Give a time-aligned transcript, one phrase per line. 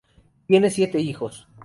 [0.47, 1.47] Tienen siete hijos.